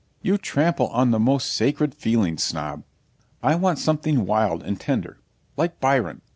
You 0.23 0.39
trample 0.39 0.87
on 0.87 1.11
the 1.11 1.19
most 1.19 1.53
sacred 1.53 1.93
feelings, 1.93 2.41
Snob. 2.41 2.83
I 3.43 3.53
want 3.53 3.77
something 3.77 4.25
wild 4.25 4.63
and 4.63 4.79
tender, 4.81 5.19
like 5.57 5.79
Byron. 5.79 6.21